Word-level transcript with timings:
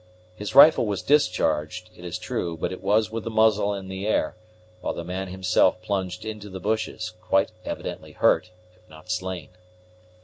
His 0.35 0.55
rifle 0.55 0.87
was 0.87 1.03
discharged, 1.03 1.91
it 1.95 2.03
is 2.03 2.17
true, 2.17 2.57
but 2.57 2.71
it 2.71 2.81
was 2.81 3.11
with 3.11 3.23
the 3.23 3.29
muzzle 3.29 3.71
in 3.75 3.87
the 3.87 4.07
air, 4.07 4.35
while 4.79 4.95
the 4.95 5.03
man 5.03 5.27
himself 5.27 5.79
plunged 5.83 6.25
into 6.25 6.49
the 6.49 6.59
bushes, 6.59 7.13
quite 7.21 7.51
evidently 7.65 8.13
hurt, 8.13 8.49
if 8.75 8.89
not 8.89 9.11
slain. 9.11 9.49